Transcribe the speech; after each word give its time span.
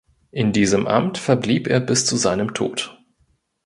In 0.31 0.51
diesem 0.51 0.87
Amt 0.87 1.19
verblieb 1.19 1.67
er 1.67 1.79
bis 1.79 2.07
zu 2.07 2.17
seinem 2.17 2.55
Tod. 2.55 2.99